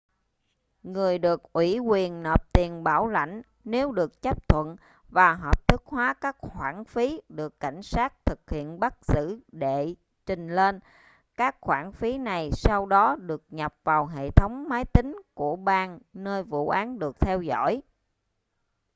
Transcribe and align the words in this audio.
người 0.83 1.19
được 1.19 1.53
ủy 1.53 1.79
quyền 1.79 2.23
nộp 2.23 2.53
tiền 2.53 2.83
bảo 2.83 3.07
lãnh 3.07 3.41
nếu 3.63 3.91
được 3.91 4.21
chấp 4.21 4.47
thuận 4.47 4.75
và 5.09 5.33
hợp 5.35 5.67
thức 5.67 5.81
hóa 5.85 6.13
các 6.13 6.35
khoản 6.39 6.85
phí 6.85 7.21
được 7.29 7.59
cảnh 7.59 7.81
sát 7.83 8.25
thực 8.25 8.49
hiện 8.49 8.79
bắt 8.79 8.95
giữ 9.07 9.39
đệ 9.51 9.95
trình 10.25 10.55
lên 10.55 10.79
các 11.37 11.55
khoản 11.61 11.91
phí 11.91 12.17
này 12.17 12.49
sau 12.53 12.85
đó 12.85 13.15
được 13.15 13.43
nhập 13.49 13.75
vào 13.83 14.05
hệ 14.07 14.29
thống 14.31 14.69
máy 14.69 14.85
tính 14.85 15.15
của 15.33 15.55
bang 15.55 15.99
nơi 16.13 16.43
vụ 16.43 16.69
án 16.69 16.99
được 16.99 17.19
theo 17.19 17.41
dõi 17.41 17.81